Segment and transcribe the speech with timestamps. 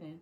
[0.00, 0.12] É.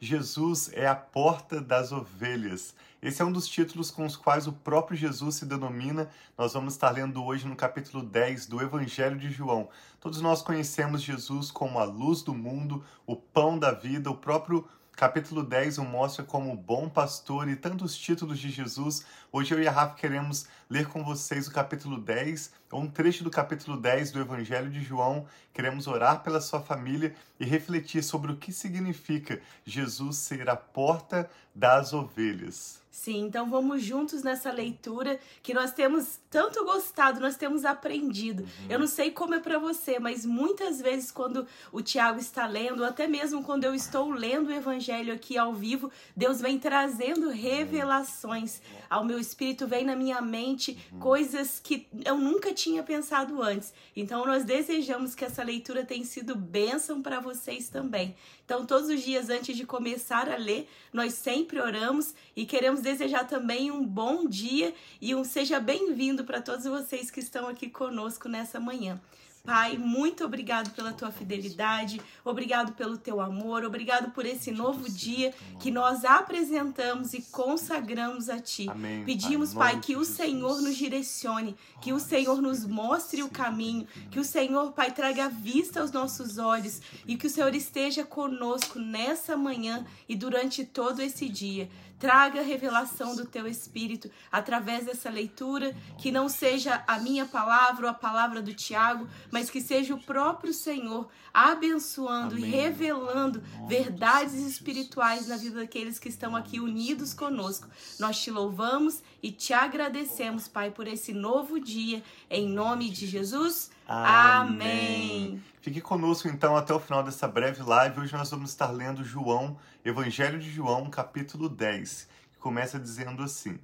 [0.00, 2.74] Jesus é a porta das ovelhas.
[3.02, 6.08] Esse é um dos títulos com os quais o próprio Jesus se denomina.
[6.36, 9.68] Nós vamos estar lendo hoje no capítulo 10 do Evangelho de João.
[10.00, 14.68] Todos nós conhecemos Jesus como a luz do mundo, o pão da vida, o próprio
[14.98, 19.06] Capítulo 10 o mostra como bom pastor e tantos títulos de Jesus.
[19.30, 23.22] Hoje eu e a Rafa queremos ler com vocês o capítulo 10, ou um trecho
[23.22, 25.24] do capítulo 10 do Evangelho de João.
[25.54, 31.30] Queremos orar pela sua família e refletir sobre o que significa Jesus ser a porta
[31.58, 32.80] das ovelhas.
[32.98, 38.42] Sim, então vamos juntos nessa leitura que nós temos tanto gostado, nós temos aprendido.
[38.42, 38.66] Uhum.
[38.68, 42.80] Eu não sei como é para você, mas muitas vezes quando o Tiago está lendo,
[42.80, 47.30] ou até mesmo quando eu estou lendo o evangelho aqui ao vivo, Deus vem trazendo
[47.30, 50.98] revelações ao meu espírito, vem na minha mente uhum.
[50.98, 53.72] coisas que eu nunca tinha pensado antes.
[53.94, 58.16] Então nós desejamos que essa leitura tenha sido bênção para vocês também.
[58.44, 63.24] Então todos os dias antes de começar a ler, nós sempre oramos e queremos desejar
[63.28, 68.28] também um bom dia e um seja bem-vindo para todos vocês que estão aqui conosco
[68.28, 69.00] nessa manhã.
[69.48, 75.32] Pai, muito obrigado pela tua fidelidade, obrigado pelo teu amor, obrigado por esse novo dia
[75.58, 78.68] que nós apresentamos e consagramos a ti.
[78.68, 79.06] Amém.
[79.06, 84.20] Pedimos, Pai, que o Senhor nos direcione, que o Senhor nos mostre o caminho, que
[84.20, 89.34] o Senhor, Pai, traga vista aos nossos olhos e que o Senhor esteja conosco nessa
[89.34, 91.70] manhã e durante todo esse dia.
[91.98, 97.86] Traga a revelação do teu espírito através dessa leitura, que não seja a minha palavra
[97.86, 102.46] ou a palavra do Tiago, mas que seja o próprio Senhor abençoando Amém.
[102.46, 107.68] e revelando verdades espirituais na vida daqueles que estão aqui unidos conosco.
[107.98, 113.70] Nós te louvamos e te agradecemos, Pai, por esse novo dia, em nome de Jesus.
[113.88, 115.30] Amém.
[115.30, 115.44] Amém.
[115.62, 118.00] Fique conosco então até o final dessa breve live.
[118.00, 123.58] Hoje nós vamos estar lendo João, Evangelho de João, capítulo 10, que começa dizendo assim: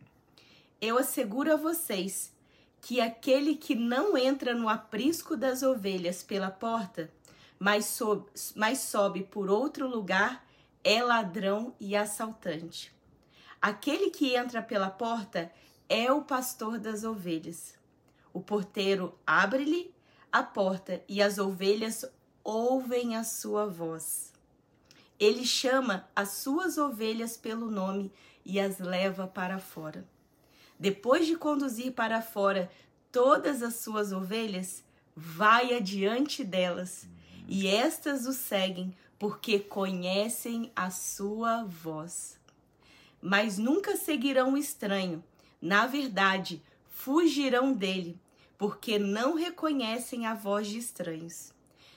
[0.80, 2.32] Eu asseguro a vocês
[2.80, 7.10] que aquele que não entra no aprisco das ovelhas pela porta,
[7.58, 10.42] mas sobe, mas sobe por outro lugar,
[10.82, 12.90] é ladrão e assaltante.
[13.60, 15.52] Aquele que entra pela porta
[15.86, 17.74] é o pastor das ovelhas.
[18.32, 19.93] O porteiro abre-lhe
[20.34, 22.04] a porta e as ovelhas
[22.42, 24.32] ouvem a sua voz.
[25.16, 28.10] Ele chama as suas ovelhas pelo nome
[28.44, 30.04] e as leva para fora.
[30.76, 32.68] Depois de conduzir para fora
[33.12, 34.82] todas as suas ovelhas,
[35.14, 37.06] vai adiante delas,
[37.46, 42.40] e estas o seguem, porque conhecem a sua voz.
[43.22, 45.22] Mas nunca seguirão o estranho,
[45.62, 48.18] na verdade, fugirão dele,
[48.58, 51.52] porque não reconhecem a voz de estranhos.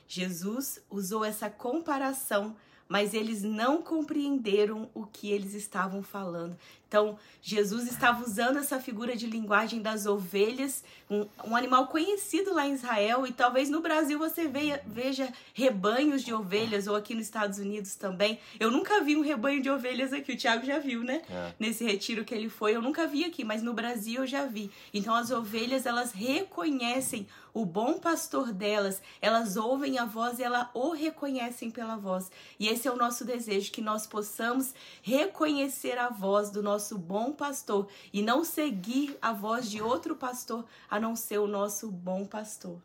[0.07, 2.55] Jesus usou essa comparação,
[2.87, 6.57] mas eles não compreenderam o que eles estavam falando.
[6.87, 12.65] Então, Jesus estava usando essa figura de linguagem das ovelhas, um, um animal conhecido lá
[12.65, 17.23] em Israel, e talvez no Brasil você veja, veja rebanhos de ovelhas, ou aqui nos
[17.23, 18.39] Estados Unidos também.
[18.59, 21.21] Eu nunca vi um rebanho de ovelhas aqui, o Tiago já viu, né?
[21.29, 21.53] É.
[21.59, 24.71] Nesse retiro que ele foi, eu nunca vi aqui, mas no Brasil eu já vi.
[24.93, 30.67] Então, as ovelhas, elas reconhecem o bom pastor delas, elas ouvem a voz e elas
[30.75, 32.29] o reconhecem pela voz.
[32.59, 36.95] E esse é o nosso desejo, que nós possamos reconhecer a voz do nosso nosso
[36.95, 41.91] bom pastor e não seguir a voz de outro pastor a não ser o nosso
[41.91, 42.79] bom pastor.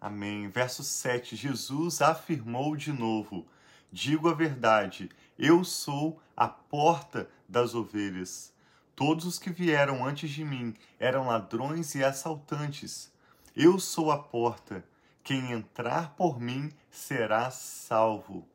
[0.00, 0.48] Amém.
[0.48, 3.46] Verso 7: Jesus afirmou de novo:
[3.92, 8.52] Digo a verdade, eu sou a porta das ovelhas.
[8.96, 13.12] Todos os que vieram antes de mim eram ladrões e assaltantes.
[13.54, 14.84] Eu sou a porta.
[15.22, 18.48] Quem entrar por mim será salvo.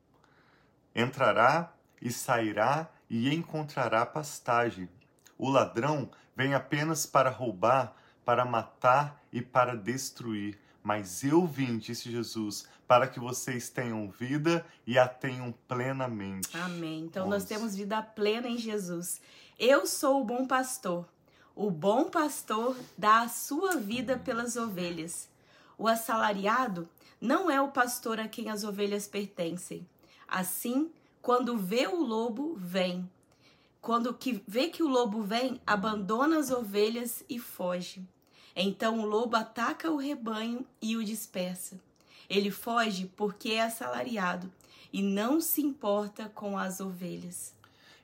[0.93, 4.89] Entrará e sairá e encontrará pastagem.
[5.37, 7.95] O ladrão vem apenas para roubar,
[8.25, 10.59] para matar e para destruir.
[10.83, 16.55] Mas eu vim, disse Jesus, para que vocês tenham vida e a tenham plenamente.
[16.57, 17.01] Amém.
[17.01, 19.21] Então nós temos vida plena em Jesus.
[19.59, 21.07] Eu sou o bom pastor.
[21.55, 25.27] O bom pastor dá a sua vida pelas ovelhas.
[25.77, 26.87] O assalariado
[27.19, 29.85] não é o pastor a quem as ovelhas pertencem.
[30.27, 30.91] Assim,
[31.27, 33.05] quando vê o lobo, vem.
[33.81, 38.01] Quando que vê que o lobo vem, abandona as ovelhas e foge.
[38.55, 41.77] Então o lobo ataca o rebanho e o dispersa.
[42.29, 44.49] Ele foge porque é assalariado
[44.93, 47.53] e não se importa com as ovelhas.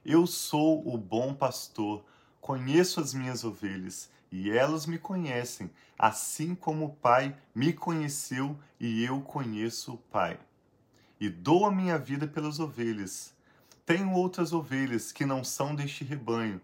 [0.04, 2.04] Eu sou o bom pastor,
[2.42, 9.02] conheço as minhas ovelhas e elas me conhecem, assim como o Pai me conheceu e
[9.02, 10.38] eu conheço o Pai.
[11.24, 13.34] E dou a minha vida pelas ovelhas.
[13.86, 16.60] Tenho outras ovelhas que não são deste rebanho.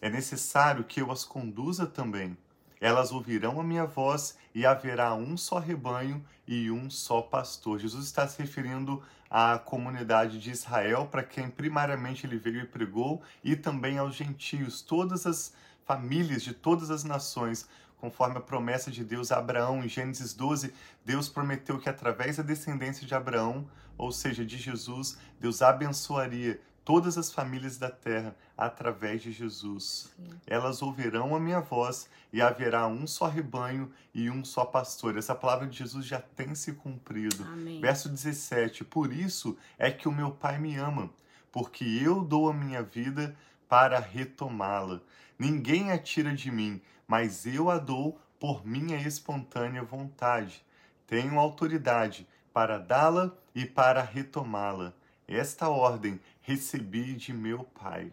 [0.00, 2.38] É necessário que eu as conduza também.
[2.80, 7.80] Elas ouvirão a minha voz e haverá um só rebanho e um só pastor.
[7.80, 13.20] Jesus está se referindo à comunidade de Israel, para quem primariamente ele veio e pregou,
[13.42, 15.52] e também aos gentios, todas as
[15.84, 19.84] famílias de todas as nações, conforme a promessa de Deus a Abraão.
[19.84, 20.72] Em Gênesis 12,
[21.04, 27.18] Deus prometeu que através da descendência de Abraão, ou seja, de Jesus, Deus abençoaria todas
[27.18, 30.08] as famílias da terra através de Jesus.
[30.16, 30.30] Sim.
[30.46, 35.18] Elas ouvirão a minha voz e haverá um só rebanho e um só pastor.
[35.18, 37.42] Essa palavra de Jesus já tem se cumprido.
[37.42, 37.80] Amém.
[37.80, 41.10] Verso 17: Por isso é que o meu Pai me ama,
[41.50, 43.36] porque eu dou a minha vida
[43.68, 45.00] para retomá-la.
[45.36, 50.64] Ninguém a tira de mim, mas eu a dou por minha espontânea vontade.
[51.06, 54.92] Tenho autoridade para dá-la e para retomá-la.
[55.28, 58.12] Esta ordem recebi de meu Pai.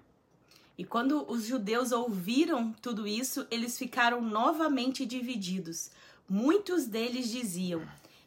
[0.78, 5.92] E quando os judeus ouviram tudo isso, eles ficaram novamente divididos.
[6.28, 7.82] Muitos deles diziam: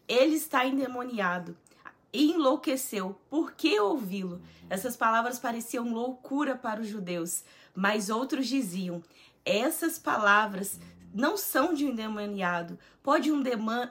[0.06, 1.56] Ele está endemoniado
[2.12, 3.19] e enlouqueceu.
[3.28, 4.40] Por que ouvi-lo?
[4.70, 9.02] Essas palavras pareciam loucura para os judeus, mas outros diziam:
[9.46, 10.81] Essas palavras
[11.14, 12.76] não são de um endemoniado.
[13.00, 13.43] Pode um,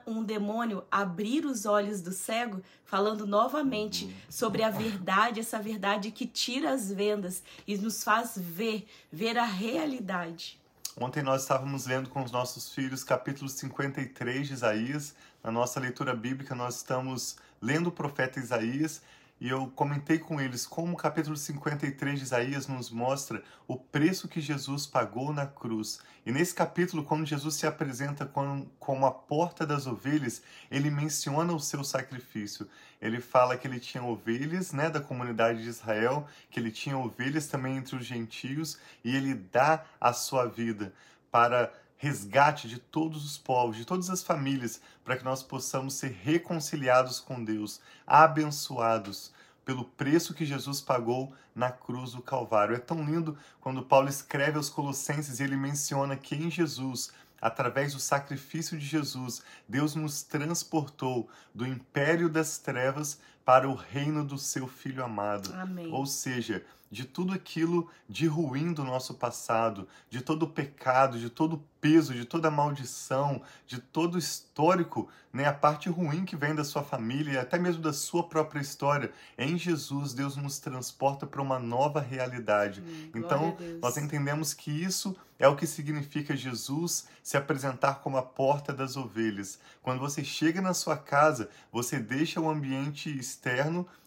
[0.05, 2.61] um demônio abrir os olhos do cego?
[2.83, 8.85] Falando novamente sobre a verdade, essa verdade que tira as vendas e nos faz ver,
[9.09, 10.59] ver a realidade.
[10.99, 15.15] Ontem nós estávamos lendo com os nossos filhos capítulo 53 de Isaías.
[15.41, 19.01] Na nossa leitura bíblica, nós estamos lendo o profeta Isaías
[19.39, 24.29] e eu comentei com eles como o capítulo 53 de Isaías nos mostra o preço
[24.29, 25.99] que Jesus pagou na cruz.
[26.25, 30.41] E nesse capítulo, quando Jesus se apresenta como, a porta das ovelhas,
[30.71, 32.67] ele menciona o seu sacrifício.
[33.01, 37.47] Ele fala que ele tinha ovelhas né, da comunidade de Israel, que ele tinha ovelhas
[37.47, 40.93] também entre os gentios, e ele dá a sua vida
[41.29, 46.11] para resgate de todos os povos, de todas as famílias, para que nós possamos ser
[46.11, 49.33] reconciliados com Deus, abençoados
[49.65, 52.75] pelo preço que Jesus pagou na cruz do Calvário.
[52.75, 57.11] É tão lindo quando Paulo escreve aos Colossenses e ele menciona que em Jesus,
[57.41, 64.25] através do sacrifício de Jesus, Deus nos transportou do império das trevas para o reino
[64.25, 65.53] do seu Filho amado.
[65.53, 65.93] Amém.
[65.93, 71.29] Ou seja, de tudo aquilo de ruim do nosso passado, de todo o pecado, de
[71.29, 76.25] todo o peso, de toda a maldição, de todo o histórico, né, a parte ruim
[76.25, 79.11] que vem da sua família, até mesmo da sua própria história.
[79.37, 82.81] Em Jesus, Deus nos transporta para uma nova realidade.
[82.81, 88.23] Hum, então, nós entendemos que isso é o que significa Jesus se apresentar como a
[88.23, 89.59] porta das ovelhas.
[89.81, 93.34] Quando você chega na sua casa, você deixa o ambiente externo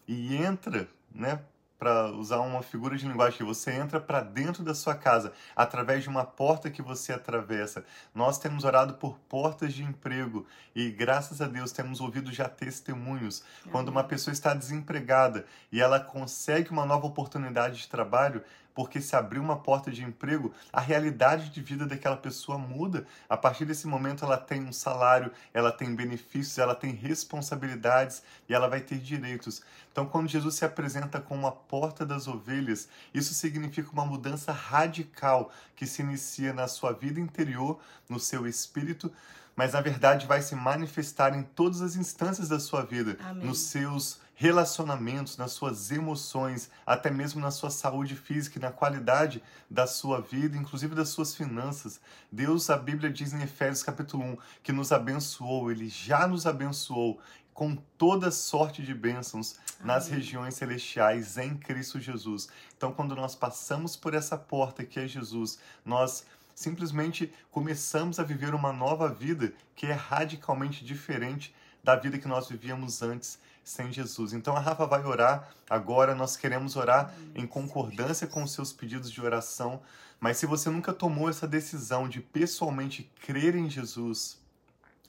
[0.06, 1.40] e entra, né,
[1.78, 6.02] para usar uma figura de linguagem, que você entra para dentro da sua casa através
[6.02, 7.84] de uma porta que você atravessa.
[8.12, 10.44] Nós temos orado por portas de emprego
[10.74, 13.44] e graças a Deus temos ouvido já testemunhos.
[13.70, 18.42] Quando uma pessoa está desempregada e ela consegue uma nova oportunidade de trabalho,
[18.78, 23.04] porque se abrir uma porta de emprego, a realidade de vida daquela pessoa muda.
[23.28, 28.54] A partir desse momento, ela tem um salário, ela tem benefícios, ela tem responsabilidades e
[28.54, 29.62] ela vai ter direitos.
[29.90, 35.50] Então, quando Jesus se apresenta como a porta das ovelhas, isso significa uma mudança radical
[35.74, 39.12] que se inicia na sua vida interior, no seu espírito,
[39.58, 43.44] mas na verdade vai se manifestar em todas as instâncias da sua vida, Amém.
[43.44, 49.42] nos seus relacionamentos, nas suas emoções, até mesmo na sua saúde física e na qualidade
[49.68, 52.00] da sua vida, inclusive das suas finanças.
[52.30, 57.20] Deus, a Bíblia diz em Efésios capítulo 1, que nos abençoou, ele já nos abençoou
[57.52, 59.88] com toda sorte de bênçãos Amém.
[59.88, 62.48] nas regiões celestiais em Cristo Jesus.
[62.76, 66.24] Então, quando nós passamos por essa porta que é Jesus, nós
[66.58, 72.48] simplesmente começamos a viver uma nova vida que é radicalmente diferente da vida que nós
[72.48, 74.32] vivíamos antes sem Jesus.
[74.32, 79.08] Então a Rafa vai orar agora, nós queremos orar em concordância com os seus pedidos
[79.08, 79.80] de oração,
[80.18, 84.40] mas se você nunca tomou essa decisão de pessoalmente crer em Jesus,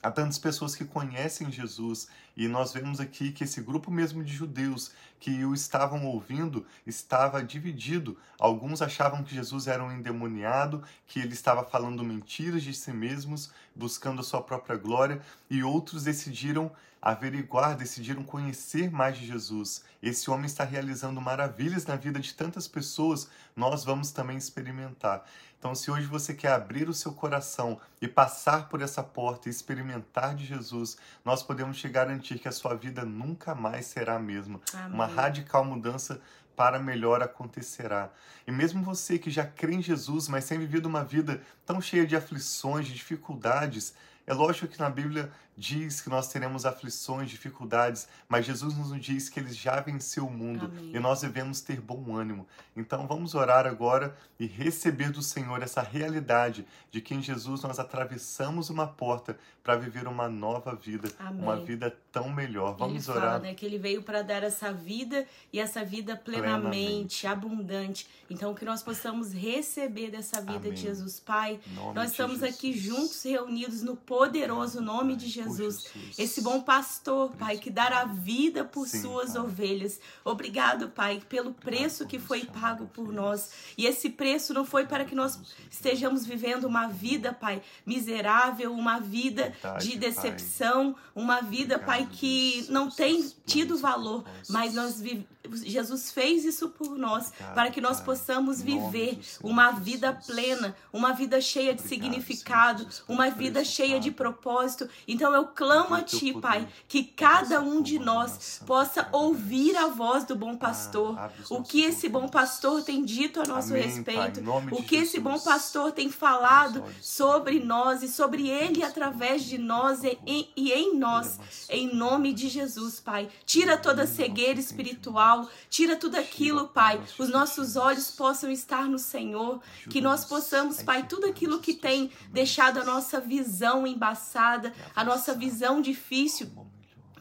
[0.02, 4.32] Há tantas pessoas que conhecem Jesus e nós vemos aqui que esse grupo mesmo de
[4.32, 8.16] judeus que o estavam ouvindo estava dividido.
[8.38, 13.52] Alguns achavam que Jesus era um endemoniado, que ele estava falando mentiras de si mesmos,
[13.76, 19.84] buscando a sua própria glória, e outros decidiram averiguar, decidiram conhecer mais de Jesus.
[20.02, 25.24] Esse homem está realizando maravilhas na vida de tantas pessoas, nós vamos também experimentar.
[25.58, 29.50] Então, se hoje você quer abrir o seu coração e passar por essa porta e
[29.50, 34.20] experimentar de Jesus, nós podemos te garantir que a sua vida nunca mais será a
[34.20, 34.60] mesma.
[34.72, 34.94] Amém.
[34.94, 36.20] Uma radical mudança
[36.56, 38.10] para melhor acontecerá.
[38.46, 42.06] E mesmo você que já crê em Jesus, mas tem vivido uma vida tão cheia
[42.06, 43.94] de aflições, de dificuldades,
[44.26, 49.28] é lógico que na Bíblia diz que nós teremos aflições, dificuldades, mas Jesus nos diz
[49.28, 50.92] que ele já venceu o mundo Amém.
[50.96, 52.46] e nós devemos ter bom ânimo.
[52.74, 57.78] Então vamos orar agora e receber do Senhor essa realidade de que em Jesus nós
[57.78, 61.42] atravessamos uma porta para viver uma nova vida, Amém.
[61.42, 62.74] uma vida tão melhor.
[62.78, 63.32] Vamos ele orar.
[63.32, 67.26] fala, né, que ele veio para dar essa vida e essa vida plenamente, Plenamente.
[67.26, 68.08] abundante.
[68.30, 70.72] Então que nós possamos receber dessa vida Amém.
[70.72, 71.60] de Jesus, Pai.
[71.94, 72.82] Nós estamos aqui Jesus.
[72.96, 75.84] juntos reunidos no poderoso nome de Por Jesus.
[75.92, 76.18] Jesus.
[76.18, 79.42] Esse bom pastor, Pai, que dará vida por Sim, suas Pai.
[79.42, 80.00] ovelhas.
[80.24, 83.50] Obrigado, Pai, pelo preço que foi pago por nós.
[83.76, 85.38] E esse preço não foi para que nós
[85.70, 92.90] estejamos vivendo uma vida, Pai, miserável, uma vida de decepção, uma vida, Pai, que não
[92.90, 95.26] tem tido valor, mas nós vi-
[95.56, 98.06] Jesus fez isso por nós, Obrigado, para que nós Pai.
[98.06, 99.84] possamos viver uma Jesus.
[99.84, 104.34] vida plena, uma vida cheia de Obrigado, significado, Jesus, uma vida preço cheia de pago.
[104.34, 104.88] propósito.
[105.06, 109.86] Então eu clamo a Ti, poder, Pai, que cada um de nós possa ouvir a
[109.88, 111.18] voz do bom pastor.
[111.18, 114.40] Ah, abre os O que esse bom pastor tem dito a nosso Amém, Pai, respeito,
[114.42, 115.22] nome o de que esse Jesus.
[115.22, 120.72] bom pastor tem falado sobre nós e sobre ele através de nós e, e- e
[120.72, 121.38] em nós,
[121.68, 123.28] em nome de Jesus, Pai.
[123.44, 127.00] Tira toda a cegueira espiritual, tira tudo aquilo, Pai.
[127.18, 132.10] Os nossos olhos possam estar no Senhor, que nós possamos, Pai, tudo aquilo que tem
[132.30, 136.50] deixado a nossa visão embaçada, a nossa visão difícil,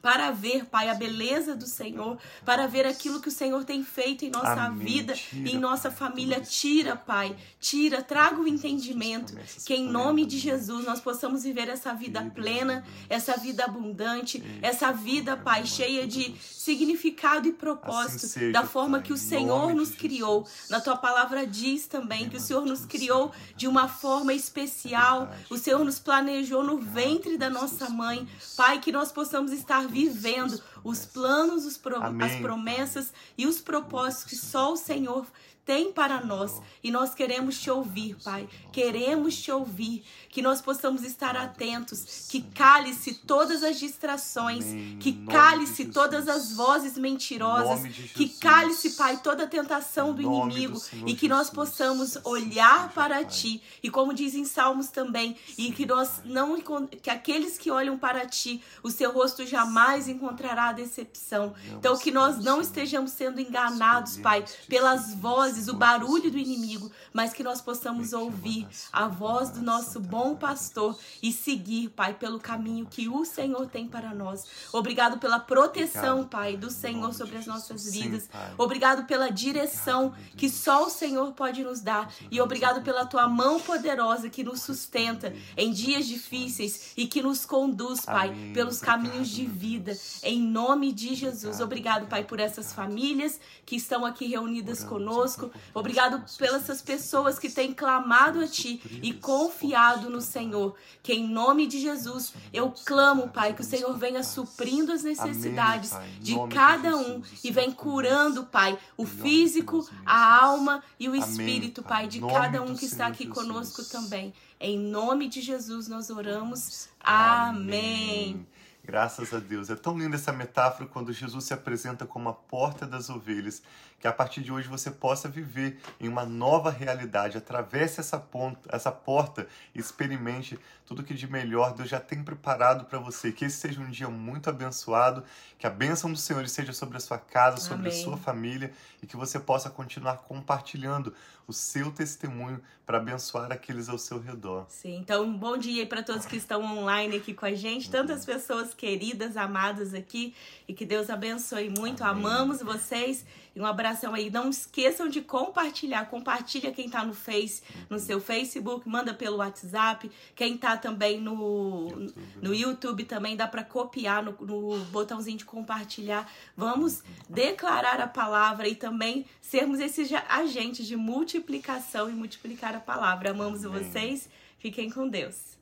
[0.01, 4.25] para ver, Pai, a beleza do Senhor, para ver aquilo que o Senhor tem feito
[4.25, 4.85] em nossa Amém.
[4.85, 6.41] vida Tira, e em nossa família.
[6.41, 10.39] Tira, Pai, tira, traga o entendimento, que em nome de.
[10.39, 16.35] Jesus nós possamos viver essa vida plena, essa vida abundante, essa vida, Pai, cheia de
[16.39, 20.47] significado e propósito, Assim seja, da forma que o Senhor nos criou.
[20.69, 25.29] Na tua palavra diz também que o Senhor nos criou de uma forma especial.
[25.49, 28.27] O Senhor nos planejou no ventre da nossa mãe.
[28.55, 34.25] Pai, que nós possamos estar vivendo os planos, os pro- as promessas e os propósitos
[34.25, 35.25] que só o Senhor
[35.69, 36.59] tem para nós.
[36.83, 38.49] E nós queremos te ouvir, Pai.
[38.71, 40.03] Queremos te ouvir.
[40.27, 42.27] Que nós possamos estar atentos.
[42.27, 44.65] Que cale-se todas as distrações.
[44.99, 47.81] Que cale-se todas as vozes mentirosas.
[48.15, 50.81] Que cale-se, Pai, toda a tentação do inimigo.
[51.05, 53.61] E que nós possamos olhar para ti.
[53.83, 55.37] E como diz em Salmos também.
[55.55, 60.71] E que nós não que aqueles que olham para ti, o seu rosto jamais encontrará
[60.71, 61.53] decepção.
[61.77, 67.33] Então que nós não estejamos sendo enganados, Pai, pelas vozes, o barulho do inimigo, mas
[67.33, 72.85] que nós possamos ouvir a voz do nosso bom pastor e seguir, Pai, pelo caminho
[72.85, 74.45] que o Senhor tem para nós.
[74.71, 78.29] Obrigado pela proteção, Pai, do Senhor sobre as nossas vidas.
[78.57, 82.11] Obrigado pela direção que só o Senhor pode nos dar.
[82.31, 87.45] E obrigado pela tua mão poderosa que nos sustenta em dias difíceis e que nos
[87.45, 89.97] conduz, Pai, pelos caminhos de vida.
[90.23, 91.59] Em nome de Jesus.
[91.59, 95.48] Obrigado, Pai, por essas famílias que estão aqui reunidas conosco.
[95.73, 100.75] Obrigado pelas essas pessoas que têm clamado a Ti e confiado no Senhor.
[101.01, 105.91] Que em nome de Jesus eu clamo, Pai, que o Senhor venha suprindo as necessidades
[106.19, 112.07] de cada um e conhece curando, Pai, o físico, a alma e o espírito, Pai,
[112.07, 114.33] de cada um que está aqui conosco também.
[114.59, 116.89] Em nome de Jesus nós oramos.
[116.99, 118.45] Amém.
[118.89, 119.69] Graças a Deus.
[119.69, 123.61] É tão linda essa metáfora quando Jesus se apresenta como a porta das ovelhas,
[123.99, 127.37] que a partir de hoje você possa viver em uma nova realidade.
[127.37, 130.57] Atravesse essa, ponta, essa porta experimente
[130.89, 133.31] tudo que de melhor Deus já tem preparado para você.
[133.31, 135.23] Que esse seja um dia muito abençoado,
[135.59, 138.01] que a bênção do Senhor esteja sobre a sua casa, sobre Amém.
[138.01, 141.13] a sua família e que você possa continuar compartilhando
[141.47, 144.65] o seu testemunho para abençoar aqueles ao seu redor.
[144.67, 147.89] Sim, então um bom dia aí para todos que estão online aqui com a gente,
[147.89, 150.33] tantas pessoas queridas, amadas aqui,
[150.67, 152.03] e que Deus abençoe muito.
[152.03, 152.25] Amém.
[152.25, 153.25] Amamos vocês.
[153.55, 154.29] E um abração aí.
[154.29, 156.05] Não esqueçam de compartilhar.
[156.05, 160.09] Compartilha quem tá no Face, no seu Facebook, manda pelo WhatsApp.
[160.35, 162.13] Quem tá também no YouTube.
[162.41, 166.31] no YouTube também dá para copiar no, no botãozinho de compartilhar.
[166.55, 173.31] Vamos declarar a palavra e também sermos esses agentes de multiplicação e multiplicar a palavra.
[173.31, 173.83] Amamos Amém.
[173.83, 174.29] vocês.
[174.57, 175.58] Fiquem com Deus.